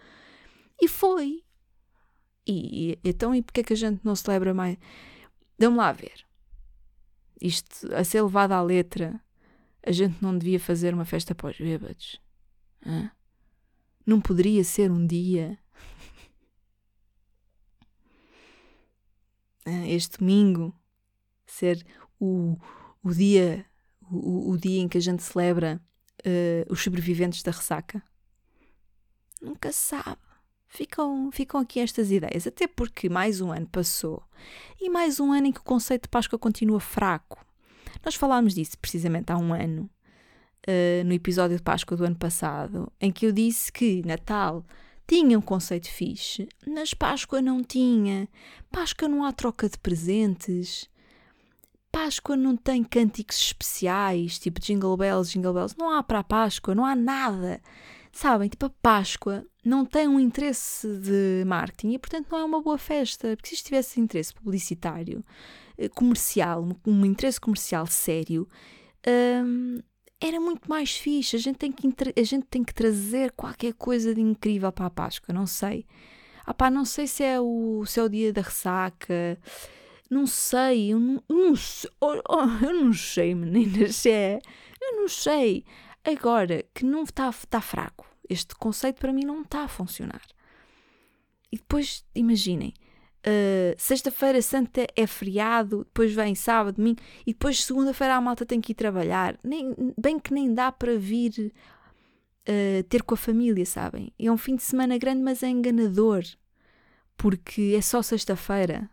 [0.81, 1.43] E foi.
[2.47, 4.77] E, então, e porquê é que a gente não celebra mais?
[5.57, 6.29] Dê-me lá a ver
[7.41, 9.19] isto a ser levado à letra,
[9.85, 12.19] a gente não devia fazer uma festa para os bêbados.
[12.85, 13.11] Hã?
[14.09, 15.55] Não poderia ser um dia.
[19.87, 20.73] este domingo
[21.45, 21.85] ser
[22.19, 22.57] o,
[23.03, 23.63] o dia
[24.09, 25.79] o, o dia em que a gente celebra
[26.25, 28.01] uh, os sobreviventes da ressaca?
[29.39, 30.17] Nunca se sabe.
[30.67, 34.23] Ficam, ficam aqui estas ideias, até porque mais um ano passou
[34.81, 37.45] e mais um ano em que o conceito de Páscoa continua fraco.
[38.03, 39.87] Nós falámos disso precisamente há um ano,
[40.69, 44.63] uh, no episódio de Páscoa do ano passado, em que eu disse que Natal
[45.07, 48.29] tinha um conceito fixe, mas Páscoa não tinha.
[48.71, 50.87] Páscoa não há troca de presentes.
[51.91, 55.75] Páscoa não tem cânticos especiais, tipo Jingle Bells, Jingle Bells.
[55.77, 57.59] Não há para a Páscoa, não há nada.
[58.11, 58.49] Sabem?
[58.49, 62.77] Tipo, a Páscoa não tem um interesse de marketing e, portanto, não é uma boa
[62.77, 63.35] festa.
[63.35, 65.25] Porque se isto tivesse interesse publicitário,
[65.77, 68.47] eh, comercial, um interesse comercial sério,
[69.07, 69.79] hum,
[70.21, 71.35] era muito mais fixe.
[71.35, 74.89] A gente, tem que, a gente tem que trazer qualquer coisa de incrível para a
[74.89, 75.85] Páscoa, não sei.
[76.45, 79.37] Ah pá, não sei se é o, se é o dia da ressaca,
[80.09, 84.39] não sei, eu não, eu não sei, oh, oh, eu não sei, meninas, é,
[84.81, 85.63] eu não sei.
[86.03, 90.21] Agora, que não está tá fraco, este conceito para mim não está a funcionar.
[91.51, 92.73] E depois, imaginem,
[93.25, 98.61] uh, sexta-feira santa é feriado, depois vem sábado, domingo, e depois segunda-feira a malta tem
[98.61, 99.37] que ir trabalhar.
[99.43, 101.53] Nem, bem que nem dá para vir
[102.47, 104.13] uh, ter com a família, sabem?
[104.17, 106.23] É um fim de semana grande, mas é enganador,
[107.17, 108.89] porque é só sexta-feira.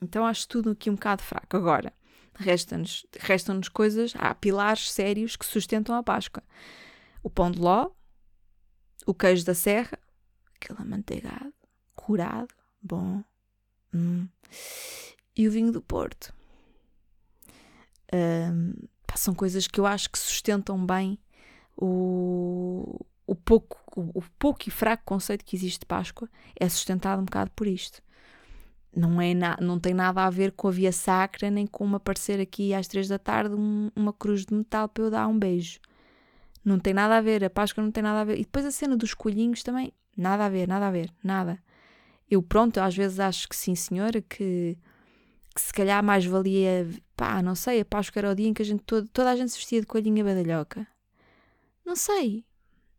[0.00, 1.56] Então acho tudo aqui um bocado fraco.
[1.56, 1.92] Agora,
[2.34, 6.42] restam-nos restam coisas, há pilares sérios que sustentam a Páscoa.
[7.22, 7.90] O pão de ló,
[9.06, 9.98] o queijo da serra,
[10.54, 11.54] aquele amanteigado,
[12.06, 13.22] curado, bom,
[13.94, 14.26] hum,
[15.36, 16.34] e o vinho do Porto.
[18.12, 18.74] Um,
[19.16, 21.18] são coisas que eu acho que sustentam bem
[21.76, 27.22] o, o, pouco, o, o pouco e fraco conceito que existe de Páscoa é sustentado
[27.22, 28.02] um bocado por isto
[28.96, 31.96] não, é na, não tem nada a ver com a via sacra, nem com me
[31.96, 35.38] aparecer aqui às três da tarde um, uma cruz de metal para eu dar um
[35.38, 35.80] beijo.
[36.64, 38.38] Não tem nada a ver, a Páscoa não tem nada a ver.
[38.38, 41.58] E depois a cena dos colhinhos também, nada a ver, nada a ver, nada.
[42.30, 44.76] Eu, pronto, às vezes acho que sim, senhora, que,
[45.54, 48.62] que se calhar mais valia, pá, não sei, a Páscoa era o dia em que
[48.62, 50.86] a gente, todo, toda a gente se vestia de coelhinha badalhoca.
[51.84, 52.44] Não sei.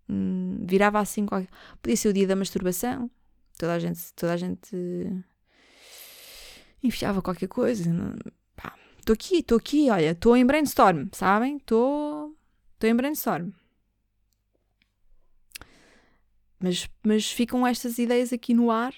[0.08, 1.50] Hum, virava assim qualquer...
[1.82, 3.10] Podia ser o dia da masturbação.
[3.58, 4.76] Toda a gente, toda a gente
[6.84, 7.92] enfiava qualquer coisa.
[9.00, 11.58] Estou aqui, estou aqui, olha, estou em brainstorm, sabem?
[11.58, 12.36] Estou
[12.84, 13.52] em brainstorm.
[16.60, 18.94] Mas, mas ficam estas ideias aqui no ar,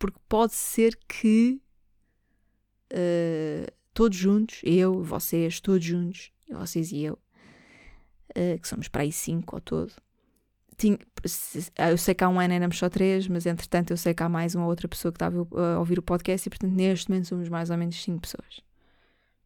[0.00, 1.60] porque pode ser que
[2.92, 7.18] uh, todos juntos, eu, vocês, todos juntos, vocês e eu,
[8.30, 9.92] uh, que somos para aí cinco ao todo,
[10.78, 10.98] tinha,
[11.90, 14.28] eu sei que há um ano éramos só três, mas entretanto eu sei que há
[14.30, 17.50] mais uma outra pessoa que estava a ouvir o podcast e portanto neste momento somos
[17.50, 18.62] mais ou menos cinco pessoas.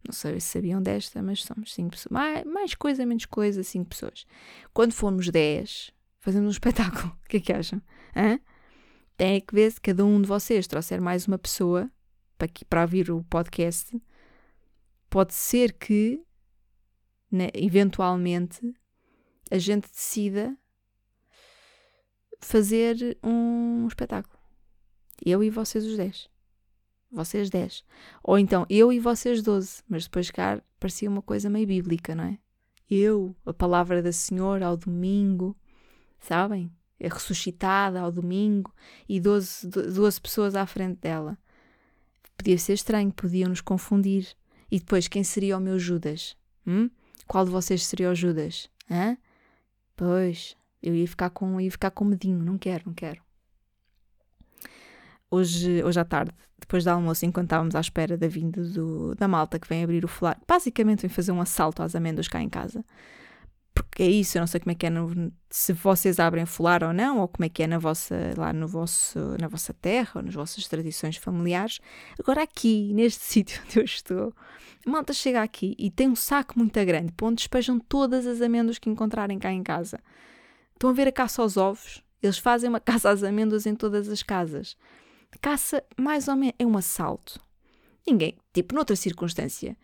[0.06, 2.12] Não sei se sabiam desta, mas somos cinco pessoas.
[2.12, 4.24] Mais, mais coisa, menos coisa, cinco pessoas.
[4.72, 5.90] Quando formos dez,
[6.20, 7.82] fazendo um espetáculo, o que é que acham?
[8.14, 8.38] Hã?
[9.16, 11.90] Tem que ver se cada um de vocês trouxer mais uma pessoa
[12.36, 14.00] para, aqui, para ouvir o podcast.
[15.08, 16.20] Pode ser que,
[17.30, 18.74] né, eventualmente,
[19.50, 20.56] a gente decida
[22.40, 24.36] fazer um espetáculo.
[25.24, 26.28] Eu e vocês os 10.
[27.12, 27.84] Vocês 10.
[28.22, 29.82] Ou então eu e vocês 12.
[29.88, 32.38] Mas depois cá parecia uma coisa meio bíblica, não é?
[32.90, 35.56] Eu, a palavra da Senhora ao domingo,
[36.18, 36.70] sabem?
[36.98, 38.72] É ressuscitada ao domingo
[39.08, 41.36] e 12, 12 pessoas à frente dela.
[42.36, 44.34] Podia ser estranho, podiam nos confundir.
[44.70, 46.36] E depois, quem seria o meu Judas?
[46.66, 46.90] Hum?
[47.26, 48.68] Qual de vocês seria o Judas?
[48.90, 49.16] Hã?
[49.96, 53.22] Pois, eu ia ficar com, ia ficar com medinho, não quero, não quero.
[55.30, 59.26] Hoje, hoje à tarde, depois do almoço, enquanto estávamos à espera da vinda do, da
[59.26, 62.48] malta que vem abrir o folar, basicamente vem fazer um assalto às amêndoas cá em
[62.48, 62.84] casa.
[63.74, 66.84] Porque é isso, eu não sei como é que é no, se vocês abrem folar
[66.84, 70.12] ou não, ou como é que é na vossa, lá no vosso, na vossa terra,
[70.14, 71.80] ou nas vossas tradições familiares.
[72.18, 74.32] Agora aqui, neste sítio onde eu estou,
[74.86, 78.40] a malta chega aqui e tem um saco muito grande, para onde despejam todas as
[78.40, 79.98] amêndoas que encontrarem cá em casa.
[80.74, 82.02] Estão a ver a caça aos ovos?
[82.22, 84.76] Eles fazem uma caça às amêndoas em todas as casas.
[85.40, 87.40] Caça, mais ou menos, é um assalto.
[88.06, 89.76] Ninguém, tipo, noutra circunstância,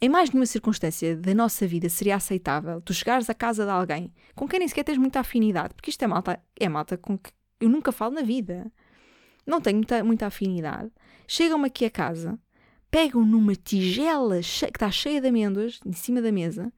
[0.00, 4.12] em mais nenhuma circunstância da nossa vida seria aceitável tu chegares à casa de alguém
[4.34, 7.30] com quem nem sequer tens muita afinidade, porque isto é malta, é malta com que
[7.60, 8.70] eu nunca falo na vida.
[9.46, 10.90] Não tenho muita, muita afinidade.
[11.26, 12.38] Chegam-me aqui a casa,
[12.90, 16.72] pegam numa tigela que está cheia de amêndoas em cima da mesa,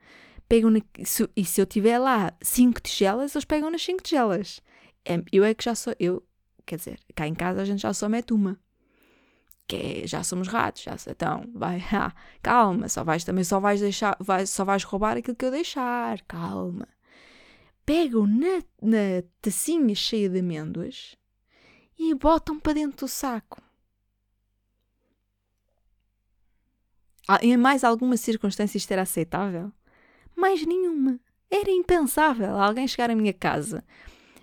[0.48, 4.60] pegam na, se, e se eu tiver lá cinco tigelas, eles pegam nas cinco tigelas.
[5.32, 6.22] Eu é que já sou, eu,
[6.66, 8.58] quer dizer, cá em casa a gente já só mete uma.
[9.70, 13.80] Que é, já somos ratos, já então, vai, ah, calma, só vais também só vais
[13.80, 16.88] deixar, vai, só vais roubar aquilo que eu deixar, calma.
[17.86, 21.16] Pegam na, na tacinha cheia de amêndoas
[21.96, 23.62] e botam para dentro do saco.
[27.28, 29.72] Ah, em mais alguma circunstância isto era aceitável?
[30.36, 31.20] Mais nenhuma.
[31.48, 33.84] Era impensável alguém chegar à minha casa,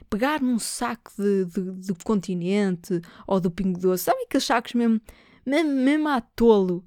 [0.10, 5.02] pegar num saco de, de, de continente ou do pingo doce, sabe aqueles sacos mesmo,
[5.46, 6.84] mesmo, mesmo à tolo,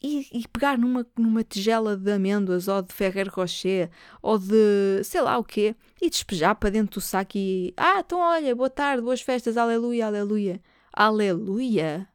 [0.00, 3.90] e, e, pegar numa, numa tigela de amêndoas ou de Ferrer Rocher
[4.22, 8.20] ou de sei lá o quê e despejar para dentro do saco e ah, então
[8.20, 10.60] olha, boa tarde, boas festas, aleluia, aleluia.
[10.92, 12.08] Aleluia?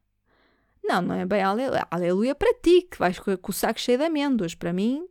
[0.84, 1.88] Não, não é bem aleluia.
[1.90, 4.56] Aleluia para ti, que vais com, com o saco cheio de amêndoas.
[4.56, 5.06] Para mim,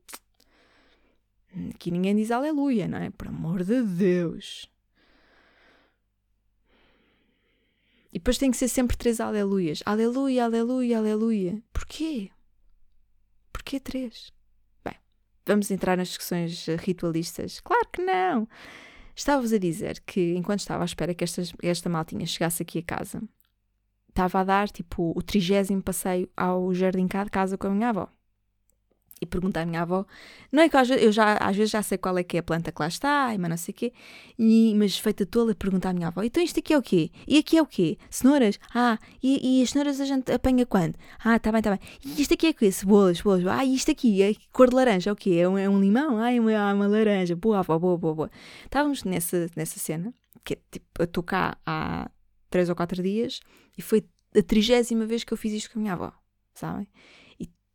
[1.74, 3.10] aqui ninguém diz aleluia, não é?
[3.10, 4.71] Por amor de Deus.
[8.12, 9.82] E depois tem que ser sempre três aleluias.
[9.86, 11.62] Aleluia, aleluia, aleluia.
[11.72, 12.30] Porquê?
[13.52, 14.30] Porquê três?
[14.84, 14.96] Bem,
[15.46, 17.60] vamos entrar nas discussões ritualistas?
[17.60, 18.46] Claro que não!
[19.16, 22.82] Estava-vos a dizer que enquanto estava à espera que esta, esta maltinha chegasse aqui a
[22.82, 23.22] casa,
[24.08, 27.88] estava a dar tipo o trigésimo passeio ao jardim cá de casa com a minha
[27.88, 28.08] avó
[29.22, 30.04] e perguntar à minha avó.
[30.50, 32.72] Não é que eu já, às vezes já sei qual é que é a planta
[32.72, 33.92] que lá está, mas não sei o quê,
[34.36, 37.10] e, mas feita tola perguntar à minha avó, então isto aqui é o quê?
[37.26, 37.96] E aqui é o quê?
[38.10, 38.58] Cenouras?
[38.74, 40.96] Ah, e, e as cenouras a gente apanha quando?
[41.24, 41.80] Ah, tá bem, tá bem.
[42.04, 42.72] E isto aqui é o quê?
[42.72, 43.46] Cebolas, cebolas.
[43.46, 45.30] Ah, e isto aqui é cor de laranja, é o quê?
[45.34, 46.18] É um, é um limão?
[46.18, 47.36] Ah, é uma, é uma laranja.
[47.36, 48.30] Boa, avó, boa, boa, boa.
[48.64, 50.12] Estávamos nessa, nessa cena,
[50.44, 52.10] que tipo, eu estou cá há
[52.50, 53.40] três ou quatro dias,
[53.78, 54.04] e foi
[54.36, 56.12] a trigésima vez que eu fiz isto com a minha avó,
[56.54, 56.88] sabem?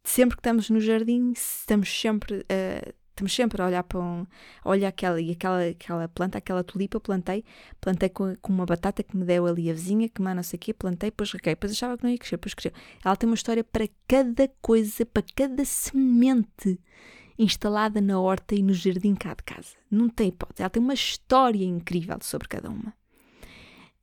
[0.08, 4.26] Sempre que estamos no jardim, estamos sempre, uh, estamos sempre a olhar para um.
[4.64, 7.44] Olha aquela, e aquela, aquela planta, aquela tulipa, plantei,
[7.82, 10.56] plantei com, com uma batata que me deu ali a vizinha, que mais não sei
[10.58, 12.72] o quê, plantei, depois reguei, depois achava que não ia crescer, depois cresceu.
[13.04, 16.80] Ela tem uma história para cada coisa, para cada semente
[17.38, 19.76] instalada na horta e no jardim cá de casa.
[19.92, 20.62] Não tem hipótese.
[20.62, 22.94] Ela tem uma história incrível sobre cada uma.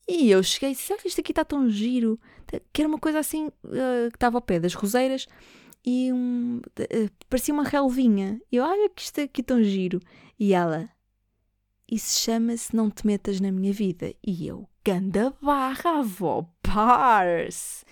[0.06, 2.20] E eu cheguei e disse: Olha, isto aqui está tão giro.
[2.72, 5.26] Que era uma coisa assim uh, que estava ao pé das roseiras
[5.84, 8.40] e um, uh, parecia uma relvinha.
[8.50, 10.00] E eu, olha que isto aqui tão giro.
[10.38, 10.88] E ela,
[11.90, 14.14] isso chama-se Não Te Metas na Minha Vida.
[14.26, 17.84] E eu, ganda barra, avó, pars.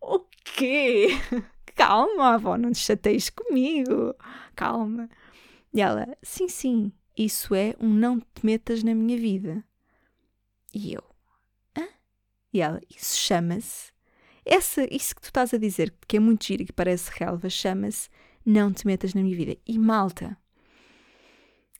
[0.00, 1.08] O quê?
[1.76, 4.14] Calma, avó, não te chateies comigo.
[4.56, 5.08] Calma.
[5.72, 9.64] E ela, sim, sim, isso é um não te metas na minha vida.
[10.72, 11.02] E eu,
[11.76, 11.86] hã?
[12.52, 13.93] E ela, isso chama-se
[14.44, 17.48] essa, isso que tu estás a dizer, que é muito giro e que parece relva,
[17.48, 18.08] chama-se
[18.44, 19.56] Não Te Metas na Minha Vida.
[19.66, 20.36] E malta,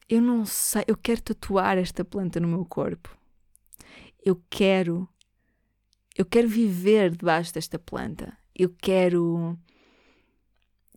[0.09, 3.17] eu não sei, eu quero tatuar esta planta no meu corpo.
[4.25, 5.09] Eu quero,
[6.17, 8.37] eu quero viver debaixo desta planta.
[8.55, 9.59] Eu quero.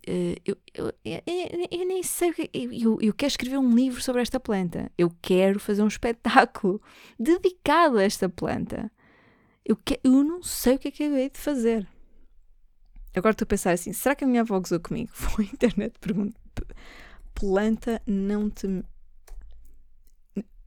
[0.08, 1.22] Uh, eu, eu, eu,
[1.70, 2.32] eu, nem sei.
[2.54, 4.90] Eu, eu quero escrever um livro sobre esta planta.
[4.96, 6.80] Eu quero fazer um espetáculo
[7.18, 8.90] dedicado a esta planta.
[9.68, 11.86] Eu, que, eu não sei o que é que eu hei de fazer.
[13.14, 15.10] Agora estou a pensar assim: será que a minha avó gozou comigo?
[15.12, 16.40] Foi a internet pergunta.
[17.34, 18.82] Planta não te.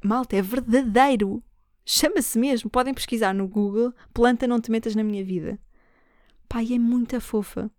[0.04, 1.44] Malta, é verdadeiro.
[1.84, 2.70] Chama-se mesmo.
[2.70, 3.92] Podem pesquisar no Google.
[4.14, 5.60] Planta não te metas na minha vida.
[6.48, 7.72] Pai, é muita fofa.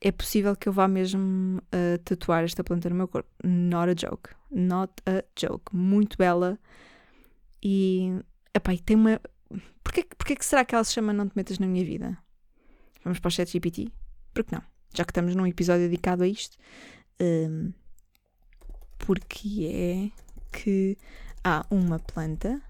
[0.00, 3.28] É possível que eu vá mesmo uh, tatuar esta planta no meu corpo.
[3.44, 4.30] Not a joke.
[4.50, 5.76] Not a joke.
[5.76, 6.58] Muito bela.
[7.62, 8.18] E.
[8.54, 9.20] Epá, tem uma
[9.82, 12.18] Porquê, porquê que será que ela se chama Não Te Metas na Minha Vida?
[13.02, 13.90] Vamos para o chat GPT?
[14.34, 14.62] Porque não?
[14.94, 16.56] Já que estamos num episódio dedicado a isto.
[17.20, 17.72] Um,
[18.98, 20.98] porque é que
[21.42, 22.60] há uma planta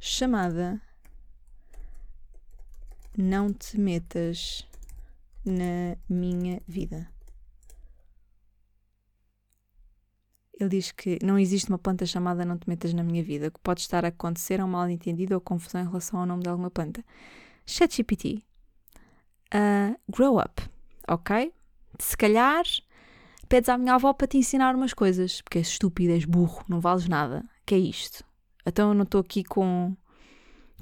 [0.00, 0.80] chamada
[3.16, 4.66] Não Te Metas
[5.44, 7.08] na Minha Vida.
[10.62, 13.50] Ele diz que não existe uma planta chamada Não Te Metas na Minha Vida.
[13.50, 16.48] Que pode estar a acontecer é um mal-entendido ou confusão em relação ao nome de
[16.48, 17.04] alguma planta.
[17.66, 18.44] ChatGPT.
[19.52, 20.62] Uh, grow up,
[21.08, 21.52] ok?
[21.98, 22.62] Se calhar
[23.48, 26.80] pedes à minha avó para te ensinar umas coisas, porque és estúpido, és burro, não
[26.80, 27.44] vales nada.
[27.66, 28.24] que é isto?
[28.64, 29.96] Então eu não estou aqui com,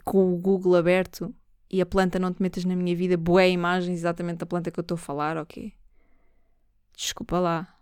[0.05, 1.35] com o Google aberto
[1.71, 4.79] e a planta não te metas na minha vida, boé imagens exatamente da planta que
[4.79, 5.73] eu estou a falar, ok?
[6.95, 7.80] Desculpa lá.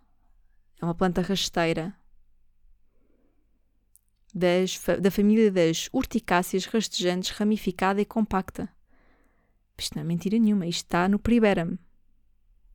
[0.80, 1.94] É uma planta rasteira.
[4.34, 8.68] Das, da família das urticáceas rastejantes, ramificada e compacta.
[9.76, 10.66] Isto não é mentira nenhuma.
[10.66, 11.78] Isto está no Priberam.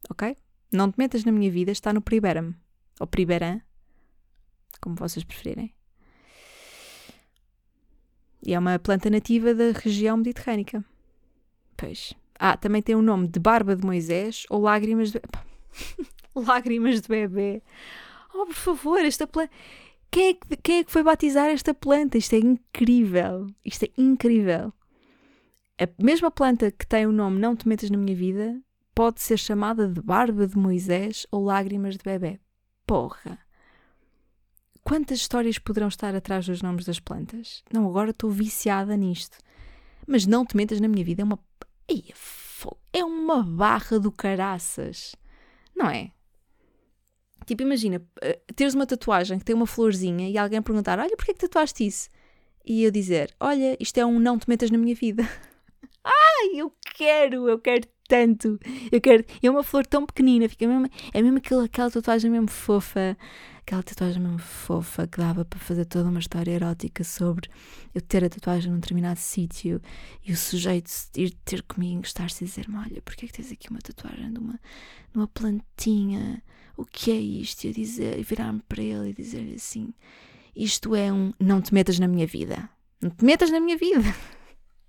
[0.10, 0.36] Ok?
[0.72, 2.56] Não te metas na minha vida, está no Priberam.
[3.00, 3.62] Ou Priberam.
[4.82, 5.74] Como vocês preferirem.
[8.46, 10.84] E é uma planta nativa da região mediterrânica.
[11.78, 12.14] Pois.
[12.38, 15.22] Ah, também tem o nome de Barba de Moisés ou Lágrimas de.
[16.48, 17.62] lágrimas de bebê.
[18.34, 19.52] Oh, por favor, esta planta.
[20.10, 22.18] Quem é, que, quem é que foi batizar esta planta?
[22.18, 23.48] Isto é incrível.
[23.66, 24.72] Isto é incrível.
[25.80, 28.62] A mesma planta que tem o nome Não Te Metas na Minha Vida
[28.94, 32.40] pode ser chamada de Barba de Moisés ou Lágrimas de Bebê.
[32.86, 33.40] Porra!
[34.84, 37.64] Quantas histórias poderão estar atrás dos nomes das plantas?
[37.74, 39.38] Não, agora estou viciada nisto.
[40.06, 41.40] Mas Não Te Metas na Minha Vida é uma.
[42.92, 45.16] É uma barra do caraças.
[45.76, 46.12] Não é?
[47.46, 51.34] Tipo, imagina, eh, teres uma tatuagem que tem uma florzinha e alguém perguntar: Olha, porquê
[51.34, 52.10] que tatuaste isso?
[52.66, 55.24] E eu dizer: Olha, isto é um não te metas na minha vida.
[56.04, 58.60] Ai, eu quero, eu quero tanto.
[58.92, 59.26] Eu quero.
[59.42, 63.18] É uma flor tão pequenina, fica mesmo, é mesmo aquela, aquela tatuagem mesmo fofa.
[63.66, 67.50] Aquela tatuagem mesmo fofa que dava para fazer toda uma história erótica sobre
[67.96, 69.82] eu ter a tatuagem num determinado sítio
[70.24, 73.70] e o sujeito ir ter comigo, estar-se a dizer-me: Olha, porquê é que tens aqui
[73.70, 76.44] uma tatuagem de uma, de uma plantinha?
[76.78, 77.64] O que é isto?
[77.64, 79.92] E eu dizer, virar-me para ele e dizer-lhe assim:
[80.56, 82.70] Isto é um não te metas na minha vida.
[83.02, 84.04] Não te metas na minha vida.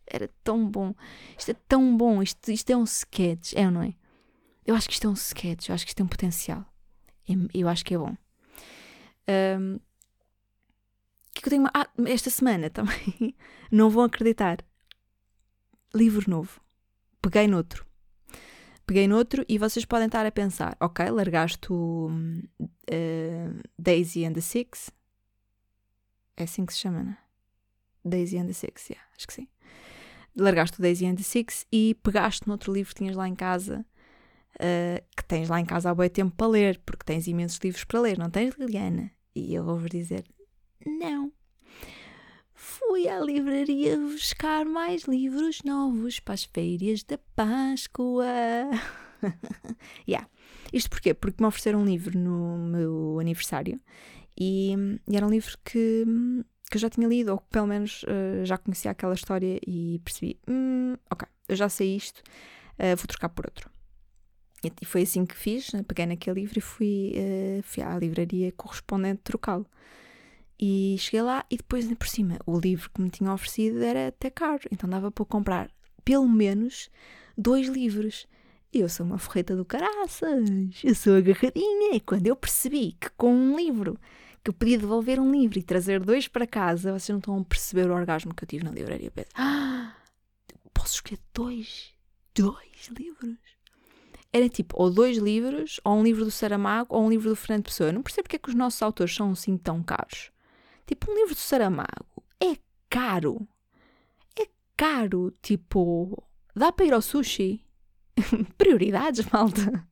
[0.07, 0.95] Era tão bom.
[1.39, 2.23] Isto é tão bom.
[2.23, 3.95] Isto, isto é um sketch, é ou não é?
[4.67, 5.69] Eu acho que isto é um sketch.
[5.69, 6.65] Eu acho que isto tem um potencial.
[7.53, 8.17] Eu acho que é bom.
[9.29, 9.79] Um,
[11.35, 13.35] que, que eu tenho ah, esta semana também.
[13.71, 14.59] não vão acreditar.
[15.95, 16.61] Livro novo.
[17.21, 17.87] Peguei noutro.
[18.87, 22.11] Peguei noutro e vocês podem estar a pensar: ok, largaste o
[22.61, 24.91] uh, Daisy and the Six.
[26.37, 27.19] É assim que se chama, né?
[28.05, 29.49] Daisy and the Six, yeah, acho que sim.
[30.37, 33.85] Largaste o Daisy and the Six e pegaste noutro livro que tinhas lá em casa,
[34.57, 37.85] uh, que tens lá em casa há bom tempo para ler, porque tens imensos livros
[37.85, 39.11] para ler, não tens, Liliana?
[39.35, 40.25] E eu vou-vos dizer:
[40.85, 41.33] não.
[42.53, 48.25] Fui à livraria buscar mais livros novos para as feiras da Páscoa.
[50.09, 50.29] yeah.
[50.73, 51.15] Isto porquê?
[51.15, 53.81] Porque me ofereceram um livro no meu aniversário
[54.39, 54.75] e,
[55.09, 56.05] e era um livro que,
[56.71, 60.01] que eu já tinha lido, ou que pelo menos uh, já conhecia aquela história e
[60.05, 62.23] percebi: hum, ok, eu já sei isto,
[62.79, 63.71] uh, vou trocar por outro.
[64.81, 65.83] E foi assim que fiz, né?
[65.83, 69.67] peguei naquele livro e fui, uh, fui à livraria correspondente trocá-lo.
[70.59, 74.31] E cheguei lá e depois, por cima, o livro que me tinha oferecido era até
[74.31, 75.71] caro, então dava para comprar
[76.05, 76.89] pelo menos
[77.37, 78.27] dois livros.
[78.73, 80.49] E eu sou uma forreta do caraças,
[80.83, 81.95] eu sou agarradinha.
[81.95, 83.99] E quando eu percebi que com um livro,
[84.45, 87.45] que eu podia devolver um livro e trazer dois para casa, vocês não estão a
[87.45, 89.11] perceber o orgasmo que eu tive na livraria.
[89.35, 89.95] Ah,
[90.75, 91.95] posso escolher dois,
[92.35, 93.39] dois livros.
[94.31, 97.65] Era tipo, ou dois livros, ou um livro do Saramago, ou um livro do Fernando
[97.65, 97.89] Pessoa.
[97.89, 100.31] Eu não percebo porque é que os nossos autores são assim tão caros.
[100.87, 102.59] Tipo, um livro do Saramago é
[102.91, 103.49] caro.
[104.39, 105.33] É caro.
[105.41, 106.23] Tipo,
[106.55, 107.65] dá para ir ao sushi?
[108.59, 109.89] Prioridades, malta.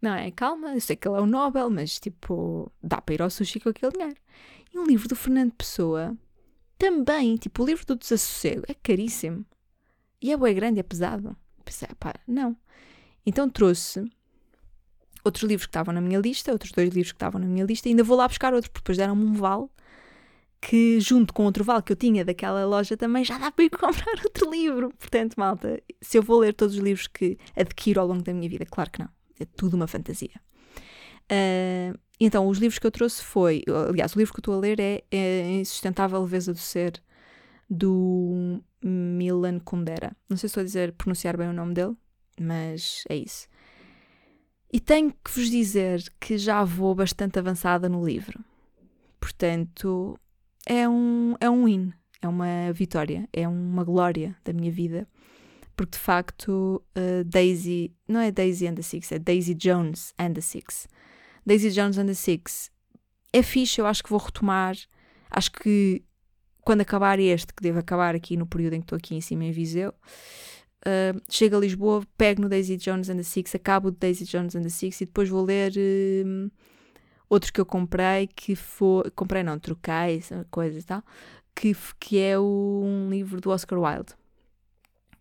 [0.00, 0.30] Não é?
[0.30, 3.60] Calma, eu sei que ele é o Nobel, mas tipo, dá para ir ao sushi
[3.60, 4.16] com aquele dinheiro.
[4.72, 6.16] E um livro do Fernando Pessoa
[6.78, 9.44] também, tipo, o livro do Desassossego é caríssimo.
[10.22, 11.36] E é bem grande, é pesado.
[11.64, 12.56] Pensei, pá, não.
[13.26, 14.04] Então trouxe
[15.24, 17.88] outros livros que estavam na minha lista, outros dois livros que estavam na minha lista,
[17.88, 19.66] e ainda vou lá buscar outro, porque depois deram-me um vale
[20.60, 23.70] que, junto com outro vale que eu tinha daquela loja, também já dá para ir
[23.76, 24.90] comprar outro livro.
[24.98, 28.48] Portanto, malta, se eu vou ler todos os livros que adquiro ao longo da minha
[28.48, 29.08] vida, claro que não,
[29.40, 30.40] é tudo uma fantasia.
[31.30, 34.58] Uh, então, os livros que eu trouxe foi, aliás, o livro que eu estou a
[34.58, 37.00] ler é, é Insustentável Leveza do Ser,
[37.70, 40.16] do Milan Kundera.
[40.28, 41.94] Não sei se estou a dizer, pronunciar bem o nome dele,
[42.40, 43.46] mas é isso.
[44.72, 48.44] E tenho que vos dizer que já vou bastante avançada no livro.
[49.20, 50.18] Portanto,
[50.66, 55.08] é um, é um win, é uma vitória, é uma glória da minha vida.
[55.78, 60.32] Porque de facto, uh, Daisy, não é Daisy and the Six, é Daisy Jones and
[60.32, 60.88] the Six.
[61.46, 62.68] Daisy Jones and the Six
[63.32, 64.74] é fixe, eu acho que vou retomar.
[65.30, 66.02] Acho que
[66.62, 69.44] quando acabar este, que deve acabar aqui no período em que estou aqui em cima
[69.44, 69.94] em Viseu,
[70.86, 74.54] Uh, chego a Lisboa, pego no Daisy Jones and the Six, acabo de Daisy Jones
[74.54, 76.50] and the Six e depois vou ler uh,
[77.28, 79.10] outro que eu comprei, que foi.
[79.10, 81.02] Comprei não, troquei, coisas e tal,
[81.54, 84.14] que, que é um livro do Oscar Wilde.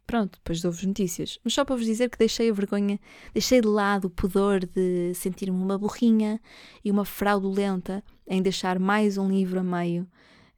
[0.07, 1.37] Pronto, depois dou-vos notícias.
[1.43, 2.99] Mas só para vos dizer que deixei a vergonha,
[3.33, 6.41] deixei de lado o pudor de sentir-me uma burrinha
[6.83, 10.07] e uma fraudulenta em deixar mais um livro a meio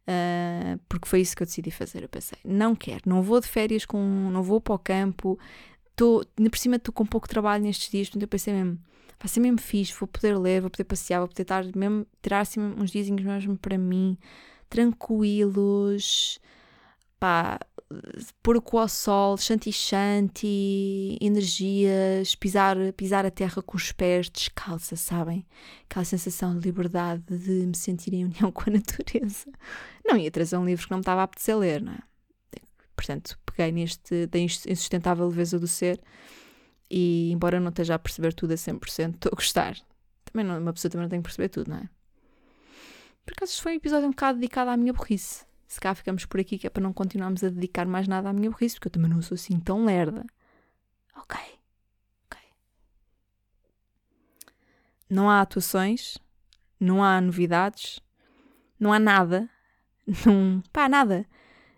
[0.09, 2.01] Uh, porque foi isso que eu decidi fazer.
[2.01, 3.99] Eu pensei, não quero, não vou de férias com.
[4.31, 5.37] não vou para o campo,
[5.95, 8.79] tô, por cima estou com pouco trabalho nestes dias, portanto eu pensei mesmo,
[9.19, 12.39] vai ser mesmo fixe, vou poder ler, vou poder passear, vou poder estar mesmo, tirar
[12.39, 14.17] assim uns dias mesmo para mim,
[14.67, 16.39] tranquilos,
[17.19, 17.59] pá,
[18.43, 24.29] pôr o cu ao sol, shanti shanti, energias, pisar, pisar a terra com os pés
[24.29, 25.45] descalça, sabem?
[25.89, 29.49] Aquela sensação de liberdade, de me sentir em união com a natureza.
[30.05, 31.99] Não ia trazer um livro que não me estava a apetecer ler, não é?
[32.95, 36.01] Portanto, peguei neste da insustentável leveza do ser
[36.91, 39.77] e, embora não esteja a perceber tudo a 100%, estou a gostar.
[40.25, 41.89] Também não, uma pessoa também não tem que perceber tudo, não é?
[43.25, 46.39] Por acaso, foi um episódio um bocado dedicado à minha burrice se cá ficamos por
[46.39, 48.91] aqui, que é para não continuarmos a dedicar mais nada à minha burrice, porque eu
[48.91, 50.25] também não sou assim tão lerda.
[51.15, 51.39] Ok.
[52.25, 52.41] Ok.
[55.07, 56.17] Não há atuações,
[56.79, 58.01] não há novidades,
[58.79, 59.47] não há nada.
[60.25, 60.63] Não.
[60.73, 61.23] pá, nada.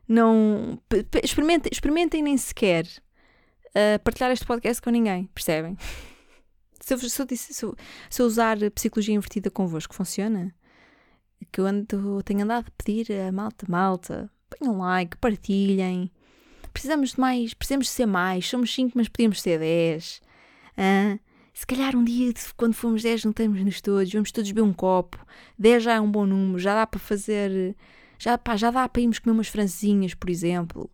[0.08, 0.82] Não.
[1.22, 5.78] Experimentem, experimentem nem sequer uh, partilhar este podcast com ninguém, percebem?
[6.80, 7.76] se, eu, se, eu, se, eu,
[8.10, 10.56] se eu usar psicologia invertida convosco, funciona?
[11.52, 16.12] Que eu ando, tenho andado a pedir a malta, malta, ponham like, partilhem.
[16.74, 18.48] Precisamos de mais, precisamos de ser mais.
[18.48, 20.22] Somos 5, mas podíamos ser 10.
[20.78, 21.20] Ah,
[21.54, 25.18] se calhar um dia, quando formos 10, juntamos-nos todos, vamos todos beber um copo.
[25.60, 27.76] 10 já é um bom número, já dá para fazer.
[28.18, 30.90] Já, pá, já dá para irmos comer umas francesinhas, por exemplo.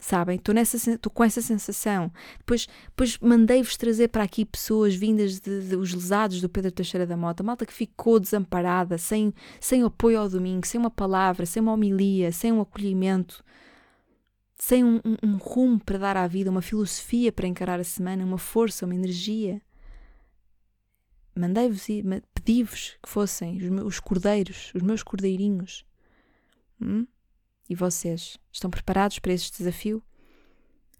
[0.00, 0.36] Sabem?
[0.36, 2.10] Estou nessa estou com essa sensação.
[2.38, 7.06] Depois, depois mandei-vos trazer para aqui pessoas vindas de, de, os lesados do Pedro Teixeira
[7.06, 11.60] da Mota, malta que ficou desamparada, sem, sem apoio ao domingo, sem uma palavra, sem
[11.62, 13.44] uma homilia, sem um acolhimento,
[14.56, 18.24] sem um, um, um rumo para dar à vida, uma filosofia para encarar a semana,
[18.24, 19.60] uma força, uma energia.
[21.36, 22.02] Mandei-vos e
[22.34, 25.84] pedi-vos que fossem os, meus, os cordeiros, os meus cordeirinhos.
[26.80, 27.06] Hum?
[27.70, 30.02] E vocês estão preparados para este desafio?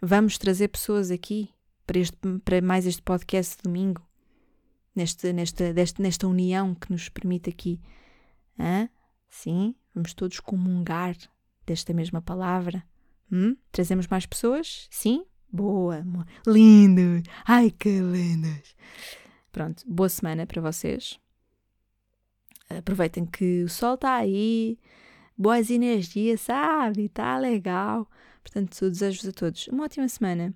[0.00, 1.52] Vamos trazer pessoas aqui
[1.84, 4.08] para, este, para mais este podcast de domingo?
[4.94, 7.80] Neste, nesta, deste, nesta união que nos permite aqui.
[8.56, 8.88] Hã?
[9.28, 9.74] Sim?
[9.92, 11.16] Vamos todos comungar
[11.66, 12.84] desta mesma palavra?
[13.32, 13.56] Hum?
[13.72, 14.86] Trazemos mais pessoas?
[14.92, 15.26] Sim?
[15.52, 16.06] Boa,
[16.46, 17.24] lindos!
[17.44, 18.76] Ai que lindos!
[19.50, 21.18] Pronto, boa semana para vocês.
[22.68, 24.78] Aproveitem que o sol está aí,
[25.40, 27.06] boas energias, sabe?
[27.06, 28.06] Está legal.
[28.42, 30.54] Portanto, desejo-vos a todos uma ótima semana.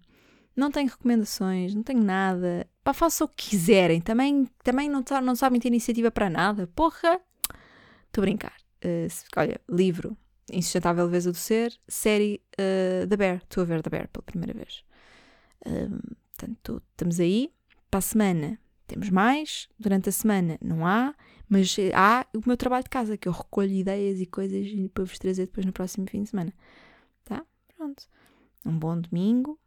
[0.54, 2.68] Não tenho recomendações, não tenho nada.
[2.84, 4.00] Pá, façam o que quiserem.
[4.00, 6.66] Também, também não, não sabem ter iniciativa para nada.
[6.76, 7.18] Porra!
[8.06, 8.54] Estou a brincar.
[8.84, 10.16] Uh, olha, livro
[10.52, 13.36] Insustentável Leveza do Ser, série uh, The Bear.
[13.36, 14.84] Estou a ver The Bear pela primeira vez.
[15.66, 17.50] Uh, portanto, estamos aí.
[17.90, 19.66] Para a semana temos mais.
[19.78, 21.14] Durante a semana não há.
[21.48, 25.04] Mas eh, há o meu trabalho de casa, que eu recolho ideias e coisas para
[25.04, 26.52] vos trazer depois no próximo fim de semana.
[27.24, 27.44] Tá?
[27.76, 28.04] Pronto.
[28.64, 29.58] Um bom domingo,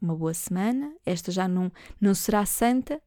[0.00, 0.94] uma boa semana.
[1.04, 3.00] Esta já não, não será santa,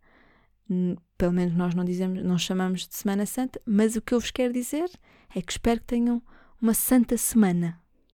[1.18, 4.32] pelo menos nós não dizemos, não chamamos de Semana Santa, mas o que eu vos
[4.32, 4.90] quero dizer
[5.34, 6.22] é que espero que tenham
[6.62, 7.82] uma santa semana.